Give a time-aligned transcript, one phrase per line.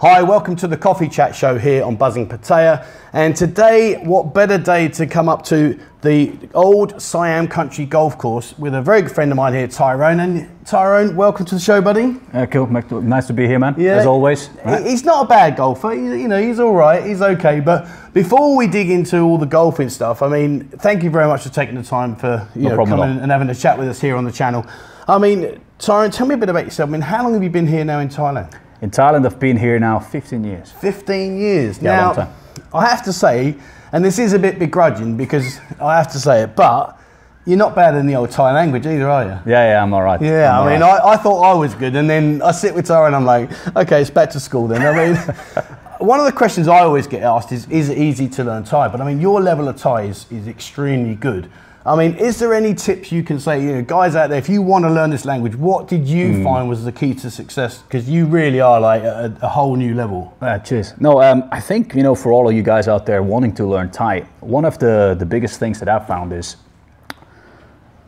[0.00, 2.84] Hi, welcome to the Coffee Chat Show here on Buzzing Pattaya.
[3.12, 8.58] And today, what better day to come up to the old Siam Country Golf Course
[8.58, 10.18] with a very good friend of mine here, Tyrone.
[10.18, 12.16] And Tyrone, welcome to the show, buddy.
[12.32, 13.76] Uh, cool, nice to be here, man.
[13.78, 13.98] Yeah.
[13.98, 14.50] As always.
[14.64, 14.84] Right?
[14.84, 15.94] He's not a bad golfer.
[15.94, 17.06] you know, he's all right.
[17.06, 17.60] He's okay.
[17.60, 21.44] But before we dig into all the golfing stuff, I mean, thank you very much
[21.44, 24.00] for taking the time for you no know coming and having a chat with us
[24.00, 24.66] here on the channel.
[25.06, 26.88] I mean, Tyrone, tell me a bit about yourself.
[26.88, 28.52] I mean, how long have you been here now in Thailand?
[28.82, 30.72] In Thailand, I've been here now 15 years.
[30.72, 31.80] 15 years.
[31.80, 32.34] Yeah, now,
[32.74, 33.54] I have to say,
[33.92, 36.98] and this is a bit begrudging because I have to say it, but
[37.46, 39.38] you're not bad in the old Thai language either, are you?
[39.52, 40.20] Yeah, yeah, I'm all right.
[40.20, 41.00] Yeah, I'm i mean, right.
[41.00, 43.50] I, I, thought I was good, and then I sit with Tara and I'm like,
[43.76, 44.82] okay, it's back to school then.
[44.82, 45.16] I mean,
[45.98, 48.88] one of the questions I always get asked is, is it easy to learn Thai?
[48.88, 51.48] But I mean, your level of Thai is, is extremely good.
[51.84, 54.48] I mean, is there any tips you can say, you know, guys out there, if
[54.48, 56.44] you want to learn this language, what did you mm.
[56.44, 57.78] find was the key to success?
[57.82, 60.36] Because you really are like a, a whole new level.
[60.40, 60.94] Uh, cheers.
[61.00, 63.66] No, um, I think, you know, for all of you guys out there wanting to
[63.66, 66.56] learn Thai, one of the, the biggest things that I've found is,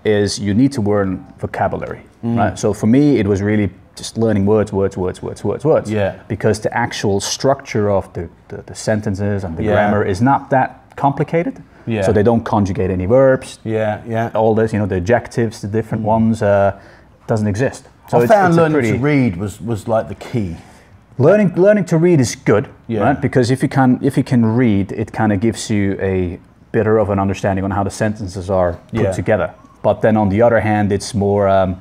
[0.04, 2.36] is you need to learn vocabulary, mm.
[2.36, 2.56] right?
[2.56, 5.90] So for me, it was really just learning words, words, words, words, words, words.
[5.90, 6.22] Yeah.
[6.28, 9.72] Because the actual structure of the, the, the sentences and the yeah.
[9.72, 11.60] grammar is not that complicated.
[11.86, 12.02] Yeah.
[12.02, 13.58] So they don't conjugate any verbs.
[13.64, 14.30] Yeah, yeah.
[14.34, 16.08] All this, you know, the adjectives, the different mm.
[16.08, 16.80] ones, uh,
[17.26, 17.88] doesn't exist.
[18.08, 20.56] So I it's, found it's learning pretty, to read was, was like the key.
[21.16, 23.00] Learning learning to read is good, yeah.
[23.00, 23.20] right?
[23.20, 26.40] Because if you can if you can read, it kind of gives you a
[26.72, 29.12] better of an understanding on how the sentences are put yeah.
[29.12, 29.54] together.
[29.82, 31.48] But then on the other hand, it's more.
[31.48, 31.80] Um,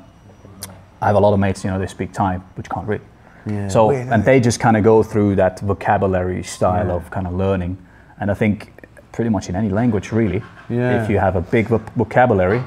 [1.02, 3.02] I have a lot of mates, you know, they speak Thai, which can't read.
[3.46, 7.34] Yeah, so and they just kind of go through that vocabulary style of kind of
[7.34, 7.78] learning,
[8.20, 8.73] and I think
[9.14, 10.44] pretty much in any language really.
[10.70, 11.02] Yeah.
[11.02, 12.62] If you have a big vocabulary,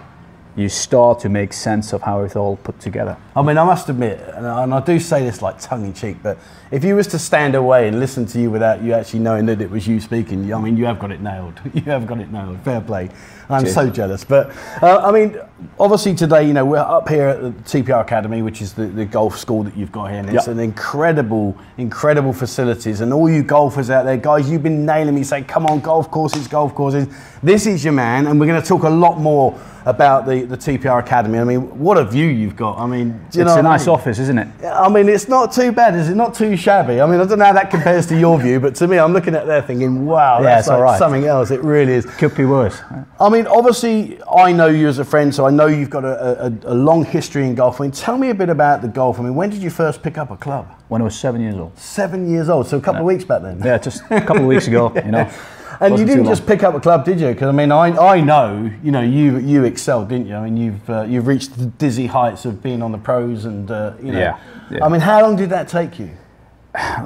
[0.57, 3.17] you start to make sense of how it's all put together.
[3.37, 6.39] I mean, I must admit, and I, do say this like tongue in cheek, but
[6.71, 9.61] if you was to stand away and listen to you without you actually knowing that
[9.61, 11.61] it was you speaking, I mean, you have got it nailed.
[11.77, 12.59] You have got it nailed.
[12.63, 13.11] Fair play.
[13.49, 13.75] I'm Cheers.
[13.75, 14.25] so jealous.
[14.25, 14.51] But
[14.83, 15.39] uh, I mean,
[15.79, 19.05] obviously today, you know, we're up here at the TPR Academy, which is the, the
[19.05, 20.55] golf school that you've got here, and it's yep.
[20.55, 23.03] an incredible, incredible facilities.
[23.03, 25.23] And all you golfers out there, guys, you've been nailing me.
[25.23, 27.07] saying, come on, golf courses, golf courses.
[27.43, 30.57] This is your man, and we're going to talk a lot more about the, the
[30.57, 31.39] TPR Academy.
[31.39, 32.79] I mean, what a view you've got.
[32.79, 33.95] I mean, it's a nice mean?
[33.95, 34.49] office, isn't it?
[34.65, 36.17] I mean, it's not too bad, is it?
[36.17, 37.01] Not too shabby.
[37.01, 39.13] I mean, I don't know how that compares to your view, but to me, I'm
[39.13, 41.51] looking at there thinking, wow, that's yeah, like something else.
[41.51, 42.07] It really is.
[42.07, 42.81] Could be worse.
[43.21, 46.47] I mean, obviously, I know you as a friend, so I know you've got a,
[46.47, 47.81] a, a long history in golf.
[47.81, 49.19] I mean, tell me a bit about the golf.
[49.19, 50.73] I mean, when did you first pick up a club?
[50.89, 51.77] When I was seven years old.
[51.79, 53.01] Seven years old, so a couple yeah.
[53.01, 53.61] of weeks back then.
[53.63, 54.93] Yeah, just a couple of weeks ago.
[54.95, 55.31] You know.
[55.81, 57.29] And you didn't just pick up a club, did you?
[57.29, 60.35] Because I mean, I, I know you know you you excelled, didn't you?
[60.35, 63.71] I mean, you've uh, you've reached the dizzy heights of being on the pros, and
[63.71, 64.19] uh, you know.
[64.19, 64.41] Yeah,
[64.71, 64.85] yeah.
[64.85, 66.11] I mean, how long did that take you?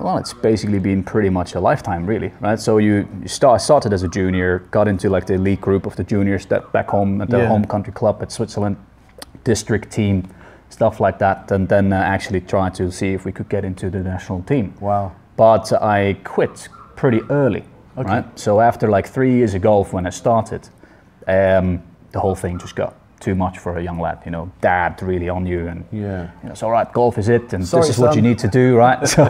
[0.00, 2.58] Well, it's basically been pretty much a lifetime, really, right?
[2.58, 5.96] So you, you start, started as a junior, got into like the elite group of
[5.96, 7.48] the juniors that back home at the yeah.
[7.48, 8.76] home country club at Switzerland,
[9.44, 10.28] district team,
[10.70, 13.90] stuff like that, and then uh, actually tried to see if we could get into
[13.90, 14.74] the national team.
[14.80, 15.12] Wow!
[15.36, 17.64] But I quit pretty early
[18.00, 18.08] Okay.
[18.08, 18.38] Right?
[18.38, 20.68] So after like three years of golf, when I started,
[21.26, 21.82] um,
[22.12, 24.22] the whole thing just got too much for a young lad.
[24.24, 27.28] You know, dad really on you, and yeah, you know, so all right, golf is
[27.28, 28.06] it, and Sorry, this is son.
[28.06, 28.98] what you need to do, right?
[29.10, 29.24] So,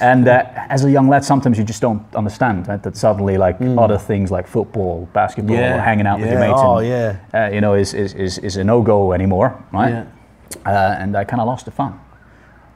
[0.00, 2.82] and uh, as a young lad, sometimes you just don't understand right?
[2.82, 3.78] that suddenly like mm.
[3.78, 5.82] other things like football, basketball, yeah.
[5.82, 6.24] hanging out yeah.
[6.24, 7.18] with your mates, oh, and, yeah.
[7.34, 9.90] Uh, you know, is, is, is, is a no go anymore, right?
[9.90, 10.06] Yeah.
[10.64, 12.00] Uh, and I kind of lost the fun,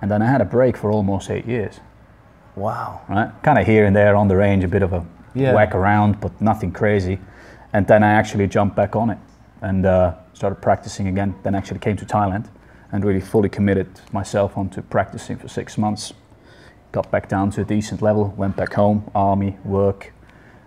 [0.02, 1.80] and then I had a break for almost eight years.
[2.56, 3.00] Wow.
[3.08, 3.30] Right?
[3.42, 5.04] Kind of here and there on the range, a bit of a
[5.34, 7.18] whack around, but nothing crazy.
[7.72, 9.18] And then I actually jumped back on it
[9.62, 11.34] and uh, started practicing again.
[11.42, 12.48] Then actually came to Thailand
[12.92, 16.12] and really fully committed myself onto practicing for six months.
[16.92, 20.12] Got back down to a decent level, went back home, army, work.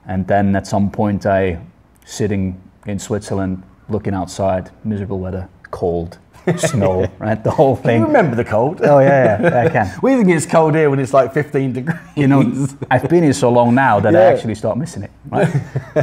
[0.05, 1.59] And then at some point I,
[2.05, 6.17] sitting in Switzerland, looking outside, miserable weather, cold,
[6.57, 7.43] snow, right?
[7.43, 8.01] The whole thing.
[8.01, 8.81] you remember the cold?
[8.81, 9.99] Oh yeah, yeah, I can.
[10.01, 11.99] we think it's cold here when it's like 15 degrees.
[12.15, 14.19] You know, I've been here so long now that yeah.
[14.19, 15.49] I actually start missing it, right?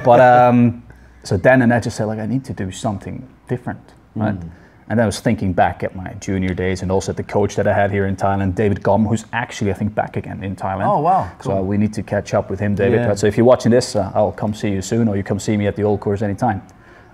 [0.04, 0.83] but um,
[1.24, 4.38] so then and I just said like I need to do something different, right?
[4.38, 4.50] Mm.
[4.88, 7.72] And I was thinking back at my junior days and also the coach that I
[7.72, 10.86] had here in Thailand, David Gom, who's actually, I think, back again in Thailand.
[10.86, 11.30] Oh, wow.
[11.38, 11.52] Cool.
[11.52, 13.00] So we need to catch up with him, David.
[13.00, 13.14] Yeah.
[13.14, 15.56] So if you're watching this, uh, I'll come see you soon or you come see
[15.56, 16.60] me at the old course anytime.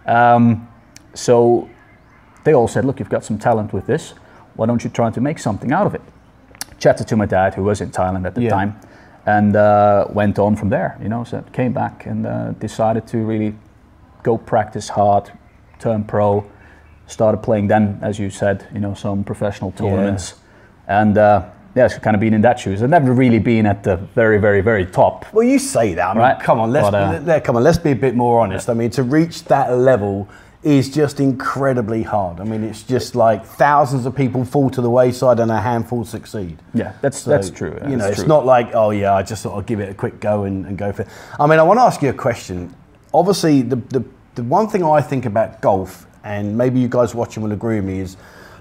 [0.06, 0.68] Um,
[1.14, 1.68] so
[2.42, 4.14] they all said, look, you've got some talent with this.
[4.54, 6.02] Why don't you try to make something out of it?
[6.80, 8.50] Chatted to my dad, who was in Thailand at the yeah.
[8.50, 8.80] time,
[9.26, 10.98] and uh, went on from there.
[11.00, 13.54] You know, so came back and uh, decided to really
[14.22, 15.32] go practice hard,
[15.78, 16.48] turn pro.
[17.06, 20.34] Started playing then, as you said, you know, some professional tournaments,
[20.86, 21.00] yeah.
[21.00, 22.82] and uh, yeah, it's kind of been in that shoes.
[22.82, 25.32] I've never really been at the very, very, very top.
[25.32, 26.10] Well, you say that.
[26.10, 26.40] I mean, right?
[26.40, 28.68] come on, let's but, uh, come on, let's be a bit more honest.
[28.68, 30.28] I mean, to reach that level
[30.62, 32.38] is just incredibly hard.
[32.38, 36.04] I mean, it's just like thousands of people fall to the wayside and a handful
[36.04, 36.58] succeed.
[36.74, 37.78] Yeah, that's so, that's true.
[37.88, 38.28] you know, it's true.
[38.28, 40.76] not like oh yeah, I just sort of give it a quick go and, and
[40.76, 41.08] go for it.
[41.38, 42.74] I mean, I want to ask you a question.
[43.12, 44.04] Obviously, the, the
[44.34, 47.84] the one thing I think about golf, and maybe you guys watching will agree with
[47.84, 48.16] me, is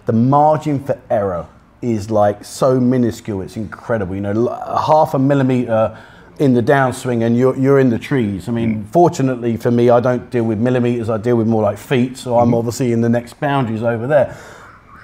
[0.05, 1.47] the margin for error
[1.81, 3.41] is like so minuscule.
[3.41, 4.15] It's incredible.
[4.15, 4.47] You know,
[4.85, 5.97] half a millimeter
[6.39, 8.47] in the downswing and you're, you're in the trees.
[8.47, 8.87] I mean, mm.
[8.87, 12.39] fortunately for me, I don't deal with millimeters, I deal with more like feet, so
[12.39, 12.55] I'm mm-hmm.
[12.55, 14.37] obviously in the next boundaries over there.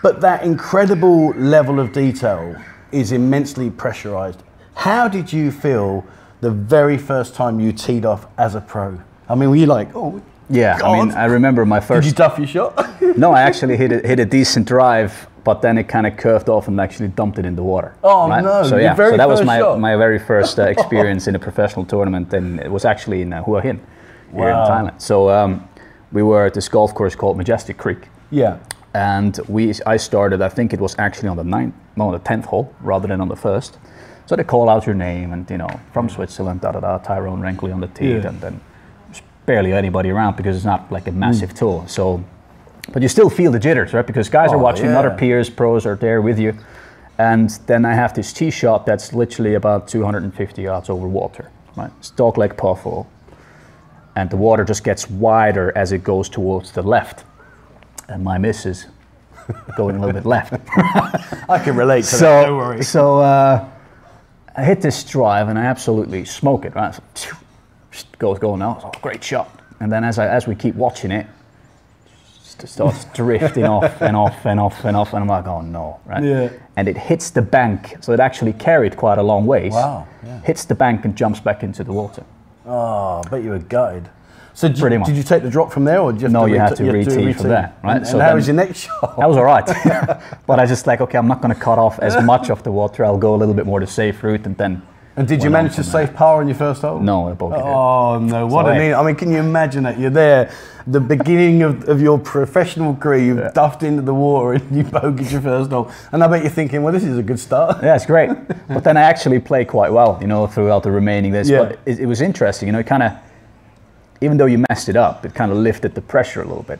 [0.01, 2.55] But that incredible level of detail
[2.91, 4.43] is immensely pressurized.
[4.75, 6.05] How did you feel
[6.39, 8.99] the very first time you teed off as a pro?
[9.27, 10.87] I mean, were you like, oh, yeah, God.
[10.87, 12.03] I mean, I remember my first.
[12.03, 13.01] Did you duff your shot?
[13.17, 16.49] no, I actually hit a, hit a decent drive but then it kind of curved
[16.49, 17.95] off and actually dumped it in the water.
[18.03, 18.43] Oh right?
[18.43, 18.63] no!
[18.63, 19.79] So yeah, so that was my, shot.
[19.79, 23.43] my very first uh, experience in a professional tournament, and it was actually in uh,
[23.43, 23.79] Hua Hin,
[24.31, 24.43] wow.
[24.43, 25.01] here in Thailand.
[25.01, 25.69] So um,
[26.11, 28.09] we were at this golf course called Majestic Creek.
[28.31, 28.57] Yeah.
[28.95, 30.41] And we, I started.
[30.41, 33.21] I think it was actually on the ninth, no, on the tenth hole rather than
[33.21, 33.77] on the first.
[34.25, 37.41] So they call out your name and you know from Switzerland, da da da, Tyrone
[37.41, 38.27] Renggli on the tee, yeah.
[38.27, 38.59] and then
[39.45, 41.57] barely anybody around because it's not like a massive mm.
[41.57, 41.83] tour.
[41.87, 42.23] So
[42.91, 44.05] but you still feel the jitters, right?
[44.05, 44.99] Because guys oh, are watching, yeah.
[44.99, 46.53] other peers, pros are there with you.
[47.17, 51.91] And then I have this tee shot that's literally about 250 yards over water, right?
[51.99, 53.09] It's dog leg puffle.
[54.15, 57.23] And the water just gets wider as it goes towards the left.
[58.07, 58.85] And my misses
[59.77, 60.53] going a little bit left.
[61.49, 62.83] I can relate to so, that, don't worry.
[62.83, 63.67] So uh,
[64.55, 66.97] I hit this drive and I absolutely smoke it, right?
[67.15, 67.35] So,
[68.19, 68.81] goes going out.
[68.83, 69.49] Oh, great shot.
[69.79, 71.27] And then as, I, as we keep watching it,
[72.63, 76.23] starts drifting off and off and off and off, and I'm like, oh no, right?
[76.23, 76.49] Yeah.
[76.77, 79.73] And it hits the bank, so it actually carried quite a long ways.
[79.73, 80.07] Wow.
[80.23, 80.41] Yeah.
[80.41, 82.23] Hits the bank and jumps back into the water.
[82.65, 84.09] Ah, oh, I bet you were gutted.
[84.53, 85.07] So did, Pretty much.
[85.07, 86.45] did you take the drop from there, or did you no?
[86.45, 87.97] you had to re-tee from there, right?
[87.97, 89.17] And, so and how was your next shot?
[89.17, 89.65] That was all right,
[90.47, 92.71] but I just like, okay, I'm not going to cut off as much of the
[92.71, 93.03] water.
[93.03, 94.81] I'll go a little bit more the safe route, and then
[95.17, 96.99] and did you manage to save par in your first hole?
[96.99, 98.47] No, I bogeyed Oh no!
[98.47, 98.93] What so an!
[98.93, 100.51] I mean, can you imagine that you're there,
[100.87, 103.51] the beginning of, of your professional career, you've yeah.
[103.51, 106.83] duffed into the water and you bogeyed your first hole, and I bet you're thinking,
[106.83, 107.81] well, this is a good start.
[107.81, 108.29] Yeah, it's great.
[108.67, 111.49] but then I actually played quite well, you know, throughout the remaining this.
[111.49, 111.63] Yeah.
[111.63, 113.13] But it, it was interesting, you know, kind of,
[114.21, 116.79] even though you messed it up, it kind of lifted the pressure a little bit.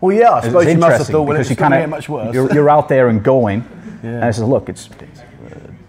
[0.00, 2.32] Well, yeah, I suppose you must have thought, well, it's you kinda, much worse.
[2.32, 3.60] You're, you're out there and going,
[4.02, 4.10] yeah.
[4.10, 4.88] and I said, look, it's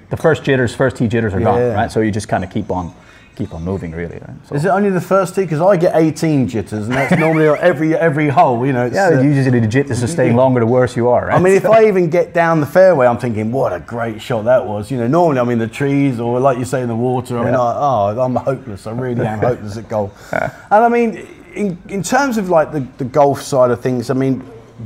[0.09, 1.91] the first jitters, first tee jitters are gone, right?
[1.91, 2.93] So you just kind of keep on,
[3.35, 4.17] keep on moving, really.
[4.17, 4.47] Right?
[4.47, 4.55] So.
[4.55, 5.41] Is it only the first tee?
[5.41, 8.65] Because I get 18 jitters, and that's normally every every hole.
[8.65, 8.85] You know.
[8.87, 11.27] yeah, uh, usually the jitters are staying longer the worse you are.
[11.27, 11.35] Right?
[11.35, 14.45] I mean, if I even get down the fairway, I'm thinking, what a great shot
[14.45, 14.89] that was.
[14.89, 17.37] You know, normally I'm in the trees or like you say in the water.
[17.37, 17.61] I mean, yeah.
[17.61, 18.87] I, oh, I'm hopeless.
[18.87, 20.33] I really am hopeless at golf.
[20.33, 24.15] And I mean, in in terms of like the, the golf side of things, I
[24.15, 24.39] mean,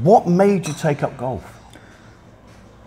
[0.04, 1.53] what made you take up golf?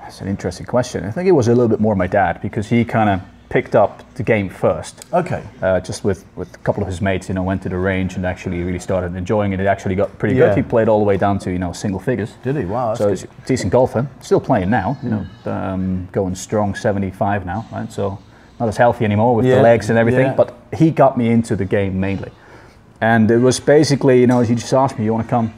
[0.07, 1.05] That's an interesting question.
[1.05, 3.75] I think it was a little bit more my dad because he kind of picked
[3.75, 5.05] up the game first.
[5.13, 5.43] Okay.
[5.61, 8.15] Uh, just with, with a couple of his mates, you know, went to the range
[8.15, 9.59] and actually really started enjoying it.
[9.59, 10.55] It actually got pretty yeah.
[10.55, 10.59] good.
[10.59, 12.35] He played all the way down to you know single figures.
[12.45, 12.65] Did he?
[12.67, 12.95] Wow.
[12.95, 14.09] so he's a decent golfer.
[14.21, 14.97] Still playing now.
[15.03, 17.67] You know, um, going strong, 75 now.
[17.73, 17.91] Right.
[17.91, 18.17] So
[18.61, 19.57] not as healthy anymore with yeah.
[19.57, 20.27] the legs and everything.
[20.27, 20.35] Yeah.
[20.35, 22.31] But he got me into the game mainly,
[23.01, 25.53] and it was basically you know he just asked me, "You want to come?"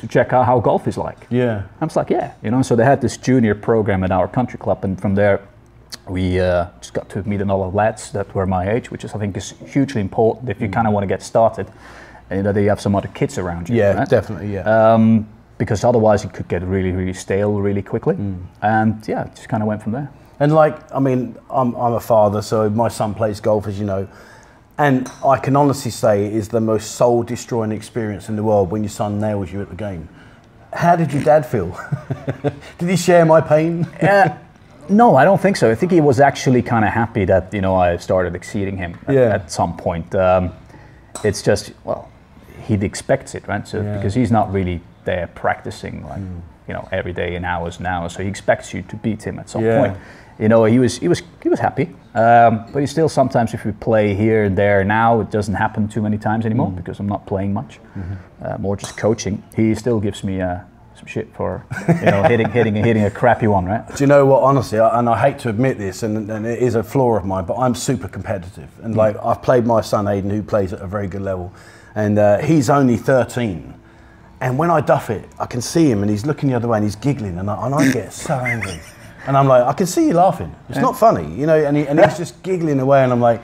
[0.00, 1.26] To check out how golf is like.
[1.30, 1.62] Yeah.
[1.80, 2.62] I was like, yeah, you know.
[2.62, 5.46] So they had this junior program at our country club, and from there,
[6.08, 9.18] we uh, just got to meet another lads that were my age, which is I
[9.18, 10.72] think is hugely important if you mm.
[10.72, 11.70] kind of want to get started,
[12.30, 13.76] and that you have some other kids around you.
[13.76, 14.08] Yeah, right?
[14.08, 14.54] definitely.
[14.54, 14.94] Yeah.
[14.94, 15.28] Um,
[15.58, 18.14] because otherwise it could get really, really stale really quickly.
[18.14, 18.42] Mm.
[18.62, 20.10] And yeah, just kind of went from there.
[20.40, 23.84] And like, I mean, I'm, I'm a father, so my son plays golf, as you
[23.84, 24.08] know.
[24.80, 28.70] And I can honestly say it is the most soul destroying experience in the world
[28.70, 30.08] when your son nails you at the game.
[30.72, 31.78] How did your dad feel?
[32.78, 33.84] did he share my pain?
[34.00, 34.38] uh,
[34.88, 35.70] no, I don't think so.
[35.70, 38.98] I think he was actually kind of happy that you know I started exceeding him
[39.06, 39.34] at, yeah.
[39.34, 40.14] at some point.
[40.14, 40.50] Um,
[41.22, 42.10] it's just well,
[42.66, 43.68] he expects it, right?
[43.68, 43.96] So yeah.
[43.96, 46.40] because he's not really there practicing like mm.
[46.68, 49.50] you know every day in hours now, so he expects you to beat him at
[49.50, 49.78] some yeah.
[49.78, 49.98] point
[50.40, 51.94] you know, he was he was he was happy.
[52.14, 55.86] Um, but he still sometimes, if we play here and there now, it doesn't happen
[55.88, 56.76] too many times anymore mm.
[56.76, 58.44] because I'm not playing much, mm-hmm.
[58.44, 59.42] uh, more just coaching.
[59.54, 60.60] He still gives me uh,
[60.96, 63.86] some shit for you know hitting hitting hitting a crappy one, right?
[63.96, 64.42] Do you know what?
[64.42, 67.24] Honestly, I, and I hate to admit this, and, and, it is a flaw of
[67.24, 68.98] mine, but I'm super competitive, and mm.
[68.98, 71.52] like I've played my son Aiden, who plays at a very good level,
[71.94, 73.74] and uh, he's only 13.
[74.42, 76.78] And when I duff it, I can see him, and he's looking the other way,
[76.78, 78.80] and he's giggling, and I, and I get so angry.
[79.26, 80.54] And I'm like, I can see you laughing.
[80.68, 80.82] It's yeah.
[80.82, 81.56] not funny, you know.
[81.56, 83.42] And, he, and he's just giggling away, and I'm like,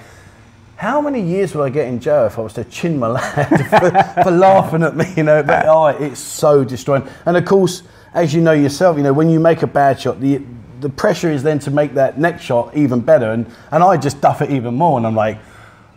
[0.76, 3.66] how many years would I get in jail if I was to chin my lad
[4.16, 5.06] for, for, laughing at me?
[5.16, 7.06] You know, but oh, it's so destroying.
[7.24, 7.82] And of course,
[8.14, 10.42] as you know yourself, you know when you make a bad shot, the
[10.80, 14.20] the pressure is then to make that next shot even better, and and I just
[14.20, 15.38] duff it even more, and I'm like.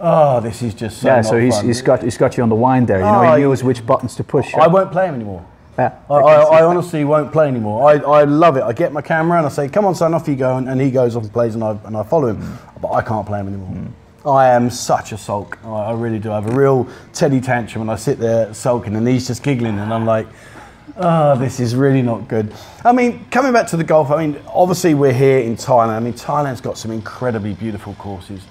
[0.01, 1.21] Oh, this is just so yeah.
[1.21, 2.99] So he's, he's got he's got you on the wind there.
[2.99, 4.53] You know, oh, he knows which buttons to push.
[4.53, 5.45] I won't play him anymore.
[5.77, 7.89] Yeah, I, I, I, honestly won't play anymore.
[7.89, 8.63] I, I love it.
[8.63, 10.81] I get my camera and I say, "Come on, son, off you go," and, and
[10.81, 12.41] he goes off and plays, and I and I follow him.
[12.41, 12.81] Mm.
[12.81, 13.69] But I can't play him anymore.
[13.69, 13.91] Mm.
[14.25, 15.57] I am such a sulk.
[15.63, 16.31] I really do.
[16.31, 19.79] I have a real Teddy tantrum and I sit there sulking and he's just giggling
[19.79, 20.27] and I'm like,
[20.97, 22.53] oh, this is really not good.
[22.83, 25.89] I mean, coming back to the golf, I mean, obviously we're here in Thailand.
[25.89, 28.43] I mean, Thailand's got some incredibly beautiful courses.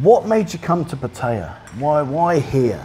[0.00, 1.56] What made you come to Pattaya?
[1.78, 2.82] Why, why here?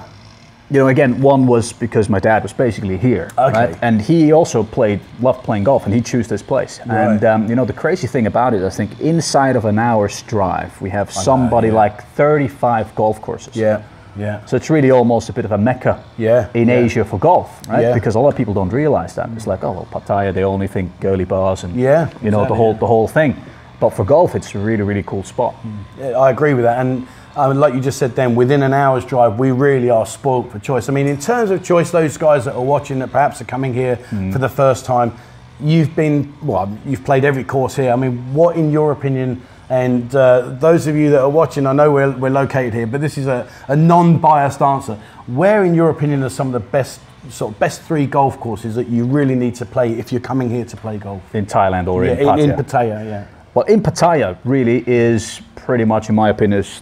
[0.70, 3.54] You know, again, one was because my dad was basically here, okay.
[3.54, 3.80] right?
[3.82, 6.80] And he also played, loved playing golf, and he chose this place.
[6.80, 7.06] Right.
[7.06, 10.22] And um, you know, the crazy thing about it, I think, inside of an hour's
[10.24, 11.74] drive, we have somebody yeah.
[11.74, 13.56] like 35 golf courses.
[13.56, 13.84] Yeah.
[14.18, 14.44] Yeah.
[14.46, 16.80] So it's really almost a bit of a mecca yeah, in yeah.
[16.80, 17.82] Asia for golf, right?
[17.82, 17.94] Yeah.
[17.94, 19.30] Because a lot of people don't realize that.
[19.34, 22.48] It's like, oh well, Pattaya, they only think girly bars and yeah, you know exactly,
[22.48, 23.36] the whole the whole thing.
[23.80, 25.56] But for golf, it's a really really cool spot.
[26.00, 26.16] Mm.
[26.16, 29.38] I agree with that, and I like you just said then, within an hour's drive,
[29.38, 30.90] we really are spoilt for choice.
[30.90, 33.74] I mean, in terms of choice, those guys that are watching that perhaps are coming
[33.74, 34.34] here mm.
[34.34, 35.14] for the first time,
[35.60, 37.92] you've been, well, you've played every course here.
[37.92, 41.74] I mean, what, in your opinion, and uh, those of you that are watching, I
[41.74, 44.96] know we're, we're located here, but this is a, a non biased answer.
[45.28, 48.76] Where, in your opinion, are some of the best sort of best three golf courses
[48.76, 51.36] that you really need to play if you're coming here to play golf?
[51.36, 52.44] In Thailand or yeah, in Pattaya?
[52.44, 53.28] In, in Pattaya, yeah.
[53.54, 56.82] Well, in Pattaya, really is pretty much, in my opinion, is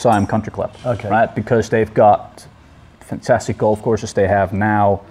[0.00, 0.74] Siam Country Club.
[0.84, 1.08] Okay.
[1.08, 1.32] Right?
[1.34, 2.46] Because they've got
[3.00, 4.12] fantastic golf courses.
[4.12, 5.02] They have now,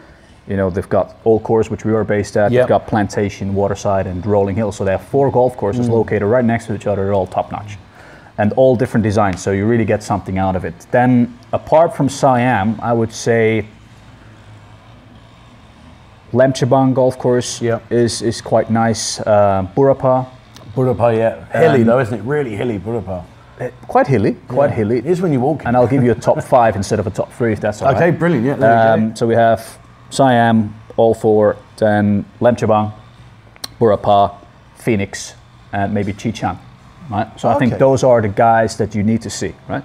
[0.48, 2.52] you know, they've got Old Course, which we are based at.
[2.52, 2.62] Yep.
[2.62, 4.72] They've got Plantation, Waterside, and Rolling Hill.
[4.72, 5.92] So they have four golf courses mm.
[5.92, 7.04] located right next to each other.
[7.06, 7.78] They're all top notch.
[8.38, 10.88] And all different designs, so you really get something out of it.
[10.92, 13.68] Then, apart from Siam, I would say
[16.32, 17.92] Laem Chabang golf course yep.
[17.92, 19.20] is, is quite nice.
[19.20, 20.26] Uh, Burapha.
[20.74, 21.46] Burapha, yeah.
[21.52, 22.24] Hilly um, though, isn't it?
[22.24, 23.26] Really hilly, Burapha.
[23.60, 24.76] Uh, quite hilly, quite yeah.
[24.78, 24.98] hilly.
[25.00, 25.66] It is when you walk.
[25.66, 27.90] And I'll give you a top five instead of a top three, if that's all
[27.90, 28.20] okay, right.
[28.20, 28.46] brilliant.
[28.46, 29.78] Yeah, um, so we have
[30.10, 32.94] Siam, all four, then Laem Chabang,
[33.80, 34.36] Burapha,
[34.76, 35.36] Phoenix,
[35.74, 36.58] and maybe Chee Chan.
[37.10, 37.28] Right.
[37.40, 37.56] So okay.
[37.56, 39.54] I think those are the guys that you need to see.
[39.68, 39.84] Right.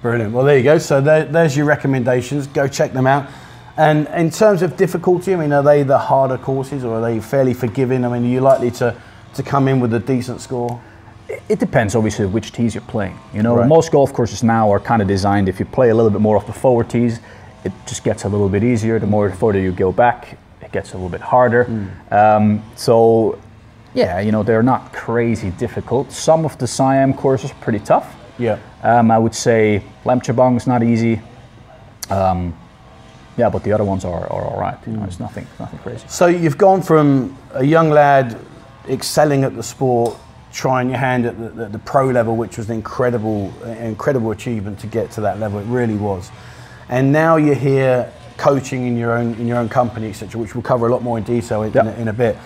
[0.00, 0.32] Brilliant.
[0.32, 0.78] Well, there you go.
[0.78, 2.48] So there, there's your recommendations.
[2.48, 3.30] Go check them out.
[3.76, 7.20] And in terms of difficulty, I mean, are they the harder courses or are they
[7.20, 8.04] fairly forgiving?
[8.04, 9.00] I mean, are you likely to,
[9.34, 10.82] to come in with a decent score?
[11.48, 13.18] It depends obviously which tees you're playing.
[13.34, 13.68] You know, right.
[13.68, 16.36] most golf courses now are kind of designed if you play a little bit more
[16.36, 17.20] off the forward tees,
[17.64, 18.98] it just gets a little bit easier.
[18.98, 21.64] The more further you go back, it gets a little bit harder.
[21.64, 22.12] Mm.
[22.12, 23.38] Um, so,
[23.94, 26.10] yeah, you know, they're not crazy difficult.
[26.12, 28.14] Some of the Siam courses are pretty tough.
[28.38, 28.58] Yeah.
[28.82, 31.20] Um, I would say Laem Chabang is not easy.
[32.10, 32.56] Um,
[33.36, 34.76] yeah, but the other ones are, are all right.
[34.86, 36.04] You know, it's nothing, nothing crazy.
[36.08, 38.36] So you've gone from a young lad
[38.88, 40.18] excelling at the sport
[40.52, 44.78] trying your hand at the, the, the, pro level, which was an incredible, incredible achievement
[44.80, 45.58] to get to that level.
[45.58, 46.30] It really was.
[46.88, 50.62] And now you're here coaching in your own in your own company, etc., which we'll
[50.62, 51.84] cover a lot more in detail in, yep.
[51.84, 52.36] in, a, in, a, bit.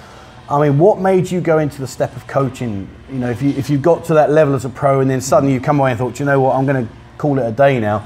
[0.48, 2.88] I mean, what made you go into the step of coaching?
[3.10, 5.20] You know, if you if you got to that level as a pro, and then
[5.20, 7.52] suddenly you come away and thought, you know what, I'm going to call it a
[7.52, 8.00] day now.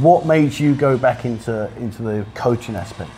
[0.00, 3.10] What made you go back into into the coaching aspect?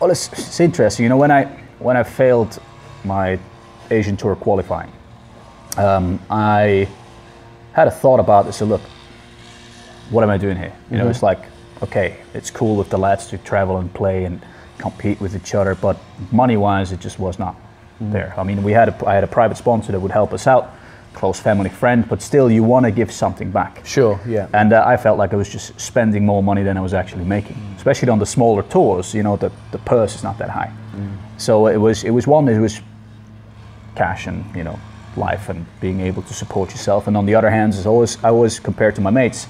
[0.00, 1.04] Well, it's, it's interesting.
[1.04, 1.44] You know, when I
[1.78, 2.58] when I failed
[3.04, 3.38] my
[3.90, 4.92] Asian Tour qualifying,
[5.76, 6.88] um, I
[7.72, 8.56] had a thought about this.
[8.56, 8.80] So look,
[10.10, 10.72] what am I doing here?
[10.90, 11.10] You know, mm-hmm.
[11.10, 11.44] it's like,
[11.82, 14.40] okay, it's cool with the lads to travel and play and
[14.78, 15.96] compete with each other, but
[16.32, 17.54] money-wise, it just was not
[18.02, 18.12] mm.
[18.12, 18.34] there.
[18.36, 20.74] I mean, we had a, I had a private sponsor that would help us out,
[21.12, 23.84] close family friend, but still, you want to give something back.
[23.84, 24.48] Sure, yeah.
[24.54, 27.24] And uh, I felt like I was just spending more money than I was actually
[27.24, 27.76] making, mm.
[27.76, 29.14] especially on the smaller tours.
[29.14, 30.72] You know, the the purse is not that high.
[30.94, 31.16] Mm.
[31.36, 32.80] So it was it was one it was
[33.96, 34.78] cash and you know
[35.16, 37.06] life and being able to support yourself.
[37.06, 39.46] And on the other hand, is always I was compared to my mates,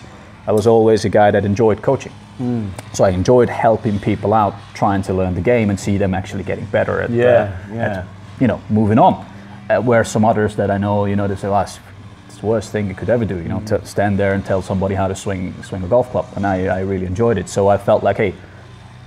[0.47, 2.13] I was always a guy that enjoyed coaching.
[2.39, 2.71] Mm.
[2.95, 6.45] So I enjoyed helping people out, trying to learn the game and see them actually
[6.45, 7.99] getting better at, yeah, uh, yeah.
[7.99, 8.07] At,
[8.41, 9.27] you know, moving on.
[9.69, 11.63] Uh, where some others that I know, you know, they say, well,
[12.27, 13.67] it's the worst thing you could ever do, you know, mm.
[13.67, 16.27] to stand there and tell somebody how to swing swing a golf club.
[16.35, 17.49] And I, I really enjoyed it.
[17.49, 18.35] So I felt like, hey,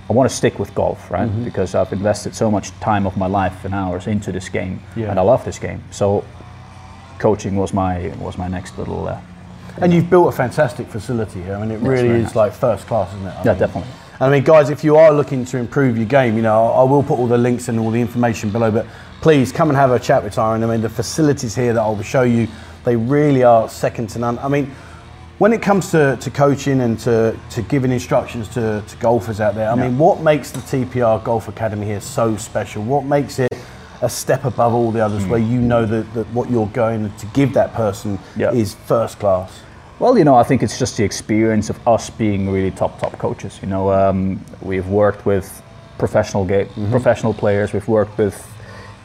[0.08, 1.28] I want to stick with golf, right?
[1.28, 1.44] Mm-hmm.
[1.44, 5.10] Because I've invested so much time of my life and hours into this game, yeah.
[5.10, 5.82] and I love this game.
[5.90, 6.24] So
[7.18, 9.08] coaching was my was my next little.
[9.08, 9.20] Uh,
[9.78, 11.54] and you've built a fantastic facility here.
[11.56, 12.36] I mean, it really is nice.
[12.36, 13.30] like first class, isn't it?
[13.30, 13.90] I yeah, mean, definitely.
[14.20, 17.02] I mean, guys, if you are looking to improve your game, you know, I will
[17.02, 18.70] put all the links and all the information below.
[18.70, 18.86] But
[19.20, 20.62] please come and have a chat with Tyrone.
[20.62, 22.46] I mean, the facilities here that I will show you,
[22.84, 24.38] they really are second to none.
[24.38, 24.70] I mean,
[25.38, 29.56] when it comes to, to coaching and to, to giving instructions to, to golfers out
[29.56, 29.88] there, I yeah.
[29.88, 32.84] mean, what makes the TPR Golf Academy here so special?
[32.84, 33.52] What makes it
[34.04, 35.30] a step above all the others mm.
[35.30, 38.52] where you know that, that what you're going to give that person yeah.
[38.52, 39.60] is first class?
[39.98, 43.16] Well, you know, I think it's just the experience of us being really top, top
[43.18, 43.58] coaches.
[43.62, 45.62] You know, um, we've worked with
[45.98, 46.90] professional ga- mm-hmm.
[46.90, 47.72] professional players.
[47.72, 48.36] We've worked with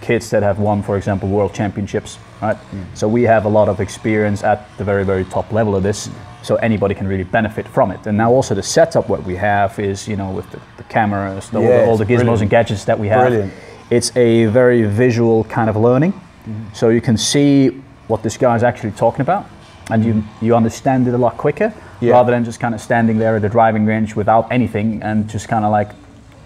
[0.01, 2.17] kids that have won, for example, world championships.
[2.41, 2.57] Right.
[2.71, 2.85] Mm.
[2.97, 6.09] So we have a lot of experience at the very, very top level of this.
[6.41, 8.07] So anybody can really benefit from it.
[8.07, 11.49] And now also the setup what we have is, you know, with the, the cameras,
[11.49, 12.41] the, all, the, all the gizmos brilliant.
[12.41, 13.27] and gadgets that we have.
[13.27, 13.53] Brilliant.
[13.89, 16.13] It's a very visual kind of learning.
[16.13, 16.73] Mm-hmm.
[16.73, 17.69] So you can see
[18.07, 19.47] what this guy is actually talking about
[19.89, 22.11] and you, you understand it a lot quicker yeah.
[22.11, 25.47] rather than just kind of standing there at the driving range without anything and just
[25.47, 25.91] kind of like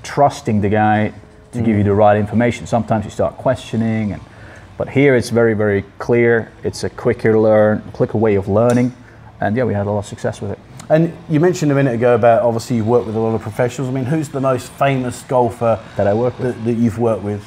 [0.02, 1.14] trusting the guy
[1.52, 1.66] to mm.
[1.66, 2.66] give you the right information.
[2.68, 4.22] Sometimes you start questioning, and,
[4.78, 6.52] but here it's very, very clear.
[6.64, 8.94] It's a quicker learn, quicker way of learning,
[9.40, 10.60] and yeah, we had a lot of success with it.
[10.90, 13.90] And you mentioned a minute ago about obviously you work with a lot of professionals.
[13.90, 16.56] I mean, who's the most famous golfer that I work with?
[16.56, 17.46] That, that you've worked with?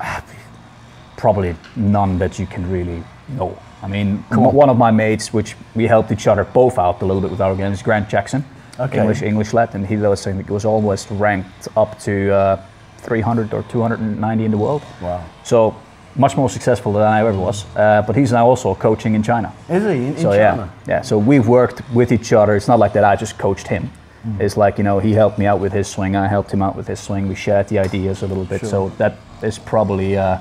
[1.16, 3.56] Probably none that you can really know.
[3.82, 4.54] I mean, on.
[4.54, 7.40] one of my mates, which we helped each other both out a little bit with
[7.40, 8.44] our games, Grant Jackson,
[8.78, 8.98] okay.
[8.98, 12.64] English English lad, and he was saying it was almost ranked up to uh,
[12.98, 14.82] 300 or 290 in the world.
[15.00, 15.24] Wow!
[15.42, 15.76] So
[16.16, 17.64] much more successful than I ever was.
[17.76, 19.52] Uh, but he's now also coaching in China.
[19.68, 20.72] Is he in, in so, China?
[20.86, 21.02] Yeah, yeah.
[21.02, 22.56] So we've worked with each other.
[22.56, 23.04] It's not like that.
[23.04, 23.90] I just coached him.
[24.26, 24.40] Mm.
[24.40, 26.14] It's like you know he helped me out with his swing.
[26.16, 27.28] I helped him out with his swing.
[27.28, 28.60] We shared the ideas a little bit.
[28.60, 28.68] Sure.
[28.68, 30.16] So that is probably.
[30.16, 30.38] Uh,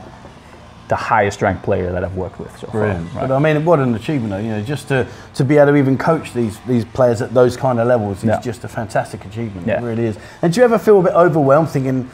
[0.92, 3.10] the highest ranked player that I've worked with so Brilliant.
[3.12, 3.22] far.
[3.22, 3.30] Right?
[3.30, 4.40] But I mean, what an achievement, though.
[4.40, 7.56] You know, just to, to be able to even coach these these players at those
[7.56, 8.42] kind of levels is yeah.
[8.42, 9.66] just a fantastic achievement.
[9.66, 9.82] Yeah.
[9.82, 10.18] It really is.
[10.42, 12.12] And do you ever feel a bit overwhelmed, thinking,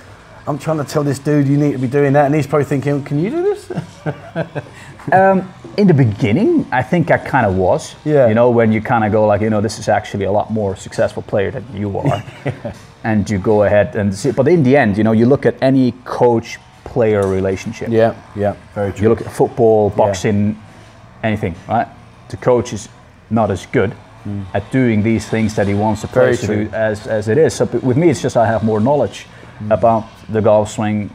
[0.47, 2.65] I'm trying to tell this dude you need to be doing that, and he's probably
[2.65, 3.69] thinking, can you do this?
[5.11, 7.95] um, in the beginning, I think I kind of was.
[8.05, 8.29] Yeah.
[8.29, 10.49] You know, when you kind of go like, you know, this is actually a lot
[10.49, 12.23] more successful player than you are.
[13.03, 14.31] and you go ahead and see.
[14.31, 17.89] But in the end, you know, you look at any coach player relationship.
[17.89, 19.03] Yeah, yeah, very true.
[19.03, 21.27] You look at football, boxing, yeah.
[21.27, 21.87] anything, right?
[22.29, 22.87] The coach is
[23.29, 23.93] not as good
[24.25, 24.45] mm.
[24.53, 27.53] at doing these things that he wants the player to do as, as it is.
[27.53, 29.27] So with me, it's just I have more knowledge
[29.59, 29.73] mm.
[29.73, 31.09] about the golf swing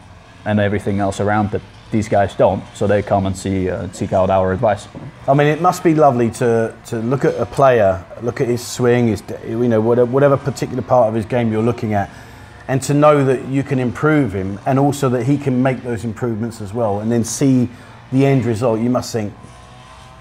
[0.44, 2.64] and everything else around that these guys don't.
[2.74, 4.88] So they come and see uh, seek out our advice.
[5.28, 8.66] I mean, it must be lovely to, to look at a player, look at his
[8.66, 12.10] swing, his you know whatever, whatever particular part of his game you're looking at
[12.68, 16.04] and to know that you can improve him and also that he can make those
[16.04, 17.68] improvements as well and then see
[18.12, 19.32] the end result you must think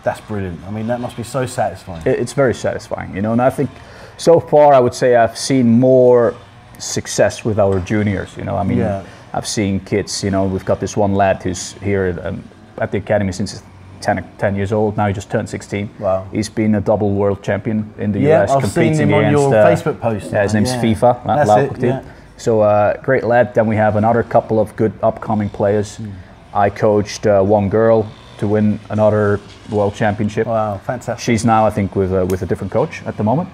[0.03, 3.41] that's brilliant i mean that must be so satisfying it's very satisfying you know and
[3.41, 3.69] i think
[4.17, 6.35] so far i would say i've seen more
[6.81, 9.05] success with our juniors you know i mean yeah.
[9.33, 12.43] i've seen kids you know we've got this one lad who's here at, um,
[12.79, 13.61] at the academy since
[14.01, 15.07] 10, 10, years old now.
[15.07, 15.89] He just turned 16.
[15.99, 16.27] Wow.
[16.31, 18.51] He's been a double world champion in the yeah, US.
[18.51, 20.31] I've competing seen him on your uh, Facebook post.
[20.31, 20.81] Yeah, his name's yeah.
[20.81, 21.45] FIFA.
[21.45, 22.03] That's it, yeah.
[22.37, 23.53] So uh, great lad.
[23.53, 25.97] Then we have another couple of good upcoming players.
[25.97, 26.13] Mm.
[26.53, 29.39] I coached uh, one girl to win another
[29.69, 30.47] world championship.
[30.47, 31.23] Wow, fantastic.
[31.23, 33.49] She's now, I think, with uh, with a different coach at the moment,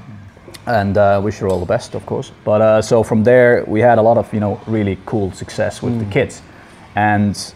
[0.66, 2.32] and uh, wish her all the best, of course.
[2.44, 5.82] But uh, so from there, we had a lot of you know really cool success
[5.82, 6.00] with mm.
[6.00, 6.42] the kids,
[6.96, 7.54] and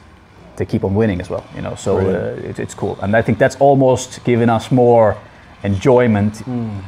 [0.56, 1.46] they keep on winning as well.
[1.56, 5.18] You know, so uh, it, it's cool, and I think that's almost given us more
[5.64, 6.82] enjoyment mm.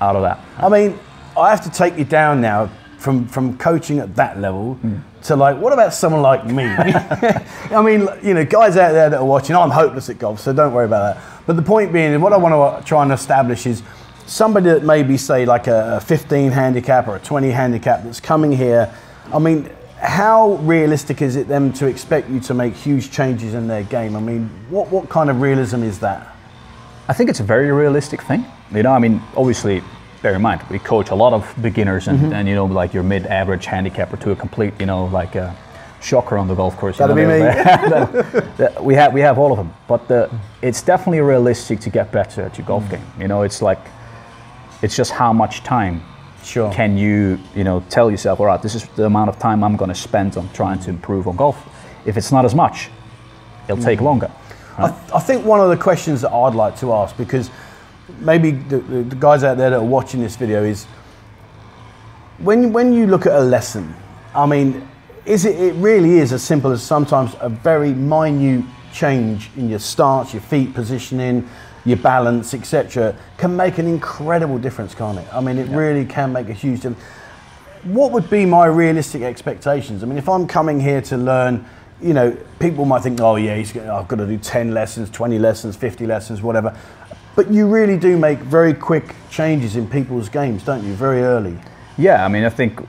[0.00, 0.40] out of that.
[0.58, 0.98] I mean,
[1.36, 5.00] I have to take you down now from from coaching at that level mm.
[5.22, 9.18] to like what about someone like me i mean you know guys out there that
[9.18, 12.20] are watching i'm hopeless at golf so don't worry about that but the point being
[12.20, 13.84] what i want to try and establish is
[14.28, 18.92] somebody that maybe say like a 15 handicap or a 20 handicap that's coming here
[19.32, 23.66] i mean how realistic is it them to expect you to make huge changes in
[23.66, 26.36] their game i mean what, what kind of realism is that
[27.08, 29.82] i think it's a very realistic thing you know i mean obviously
[30.22, 32.32] bear in mind, we coach a lot of beginners and, mm-hmm.
[32.32, 35.56] and you know, like your mid-average handicapper to a complete, you know, like a
[36.00, 36.98] shocker on the golf course.
[36.98, 37.40] That'll be me.
[38.80, 40.30] we have we have all of them, but the,
[40.62, 42.90] it's definitely realistic to get better at your golf mm.
[42.90, 43.06] game.
[43.20, 43.80] You know, it's like
[44.82, 46.02] it's just how much time
[46.42, 46.72] sure.
[46.72, 49.76] can you you know tell yourself, all right, this is the amount of time I'm
[49.76, 51.56] going to spend on trying to improve on golf.
[52.06, 52.88] If it's not as much,
[53.64, 54.06] it'll take mm-hmm.
[54.06, 54.30] longer.
[54.78, 54.90] Right?
[54.92, 57.50] I, th- I think one of the questions that I'd like to ask because
[58.20, 60.86] maybe the, the, guys out there that are watching this video is
[62.38, 63.94] when when you look at a lesson,
[64.34, 64.88] I mean,
[65.26, 69.78] is it it really is as simple as sometimes a very minute change in your
[69.78, 71.48] stance, your feet positioning,
[71.88, 75.26] your balance, etc., can make an incredible difference, can't it?
[75.32, 75.76] I mean, it yeah.
[75.76, 77.02] really can make a huge difference.
[77.84, 80.02] what would be my realistic expectations?
[80.02, 81.64] I mean, if I'm coming here to learn,
[82.00, 85.38] you know, people might think, oh yeah, he's, I've got to do 10 lessons, 20
[85.38, 86.76] lessons, 50 lessons, whatever.
[87.34, 90.92] But you really do make very quick changes in people's games, don't you?
[90.94, 91.56] Very early.
[91.96, 92.80] Yeah, I mean, I think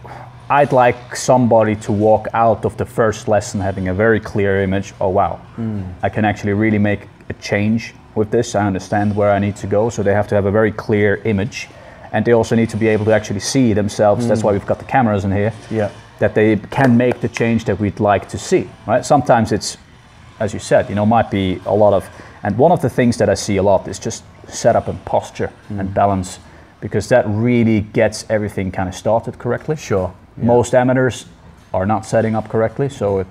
[0.50, 4.94] I'd like somebody to walk out of the first lesson having a very clear image.
[5.00, 5.88] Oh wow, mm.
[6.02, 8.56] I can actually really make a change with this.
[8.56, 9.90] I understand where I need to go.
[9.90, 11.68] So they have to have a very clear image,
[12.12, 14.26] and they also need to be able to actually see themselves.
[14.26, 14.30] Mm.
[14.30, 15.54] That's why we've got the cameras in here.
[15.70, 15.92] Yeah.
[16.20, 18.70] That they can make the change that we'd like to see.
[18.86, 19.06] Right.
[19.06, 19.78] Sometimes it's,
[20.40, 22.10] as you said, you know, might be a lot of.
[22.44, 25.52] And one of the things that I see a lot is just setup and posture
[25.70, 25.80] mm.
[25.80, 26.40] and balance
[26.82, 29.76] because that really gets everything kind of started correctly.
[29.76, 30.14] Sure.
[30.38, 30.46] Yeah.
[30.46, 31.26] Most amateurs
[31.74, 33.28] are not setting up correctly, so it,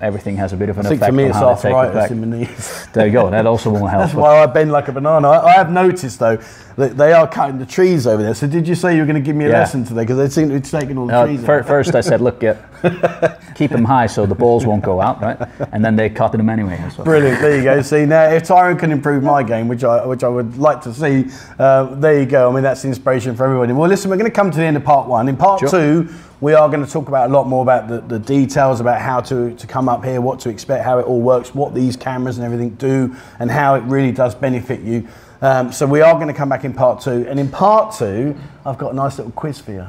[0.00, 1.04] everything has a bit of an I effect.
[1.04, 2.86] for me, on it's arthritis in my knees.
[2.92, 3.30] there you go.
[3.30, 4.04] That also won't help.
[4.04, 5.28] That's why I bend like a banana.
[5.28, 6.38] I, I, have noticed though
[6.76, 8.34] that they are cutting the trees over there.
[8.34, 9.58] So did you say you were going to give me a yeah.
[9.58, 10.02] lesson today?
[10.02, 11.44] Because they seem to be taking all the trees.
[11.44, 12.56] Fir- first, I said, look, yeah,
[13.54, 15.38] keep them high so the balls won't go out, right?
[15.72, 16.82] And then they cut them anyway.
[17.04, 17.40] Brilliant.
[17.40, 17.82] There you go.
[17.82, 20.94] See now, if Tyrone can improve my game, which I which I would like to
[20.94, 22.50] see, uh, there you go.
[22.50, 23.72] I mean, that's inspiration for everybody.
[23.72, 25.28] Well, listen, we're going to come to the end of part one.
[25.28, 25.68] In part sure.
[25.68, 26.08] two
[26.40, 29.20] we are going to talk about a lot more about the, the details about how
[29.20, 32.38] to, to come up here, what to expect, how it all works, what these cameras
[32.38, 35.06] and everything do, and how it really does benefit you.
[35.42, 37.26] Um, so we are going to come back in part two.
[37.28, 39.86] And in part two, I've got a nice little quiz for you.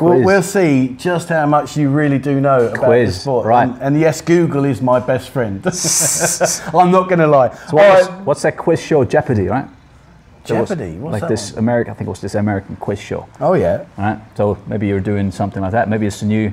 [0.00, 3.46] We'll, we'll, see just how much you really do know about quiz, this sport.
[3.46, 3.68] Right.
[3.68, 5.58] And, and, yes, Google is my best friend.
[6.74, 7.54] I'm not going to lie.
[7.54, 8.20] So what right.
[8.22, 9.04] what's that quiz show?
[9.04, 9.68] Jeopardy, right?
[10.44, 10.98] Jeopardy.
[10.98, 11.60] What's like this one?
[11.60, 13.28] American, I think it was this American quiz show.
[13.40, 13.86] Oh yeah.
[13.96, 14.20] Right.
[14.36, 15.88] So maybe you're doing something like that.
[15.88, 16.52] Maybe it's a new,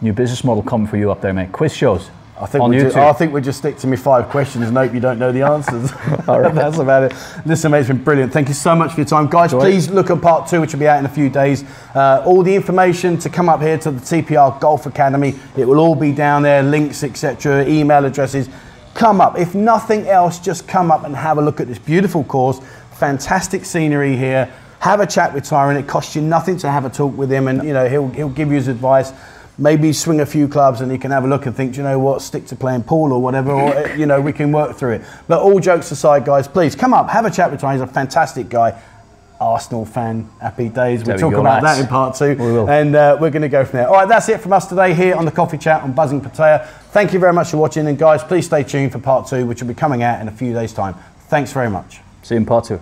[0.00, 1.52] new business model coming for you up there, mate.
[1.52, 2.10] Quiz shows.
[2.36, 4.92] I think, we just, I think we just stick to me five questions and hope
[4.92, 5.92] you don't know the answers.
[6.28, 6.52] All right.
[6.52, 7.14] That's about it.
[7.46, 8.32] Listen, mate, it's been brilliant.
[8.32, 9.28] Thank you so much for your time.
[9.28, 9.64] Guys, Enjoy.
[9.64, 11.62] please look at part two, which will be out in a few days.
[11.94, 15.78] Uh, all the information to come up here to the TPR Golf Academy, it will
[15.78, 18.48] all be down there, links, etc., email addresses.
[18.94, 19.38] Come up.
[19.38, 22.60] If nothing else, just come up and have a look at this beautiful course
[23.04, 24.50] fantastic scenery here.
[24.80, 25.76] Have a chat with Tyrone.
[25.76, 28.30] It costs you nothing to have a talk with him, and you know he'll he'll
[28.30, 29.12] give you his advice.
[29.58, 31.98] Maybe swing a few clubs, and he can have a look and think, you know
[31.98, 35.02] what, stick to playing pool or whatever, or you know we can work through it.
[35.28, 37.78] But all jokes aside, guys, please come up, have a chat with Tyrone.
[37.78, 38.80] He's a fantastic guy.
[39.40, 41.04] Arsenal fan, happy days.
[41.04, 42.30] We'll talk about that in part two.
[42.36, 42.70] We will.
[42.70, 43.88] And uh, we're going to go from there.
[43.88, 46.66] All right, that's it from us today here on the Coffee Chat on Buzzing Pattaya.
[46.92, 47.86] Thank you very much for watching.
[47.88, 50.32] And guys, please stay tuned for part two, which will be coming out in a
[50.32, 50.94] few days' time.
[51.28, 52.00] Thanks very much.
[52.22, 52.80] See you in part two.